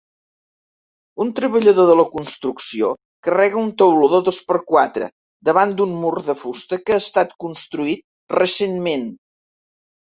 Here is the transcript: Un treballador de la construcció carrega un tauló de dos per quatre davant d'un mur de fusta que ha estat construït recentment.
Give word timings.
Un 1.25 1.33
treballador 1.39 1.87
de 1.89 1.97
la 1.99 2.05
construcció 2.13 2.89
carrega 3.29 3.61
un 3.65 3.69
tauló 3.83 4.09
de 4.15 4.23
dos 4.31 4.41
per 4.49 4.59
quatre 4.73 5.13
davant 5.53 5.79
d'un 5.81 5.97
mur 6.03 6.17
de 6.33 6.39
fusta 6.43 6.83
que 6.85 6.99
ha 6.99 7.03
estat 7.07 7.41
construït 7.47 8.05
recentment. 8.41 9.09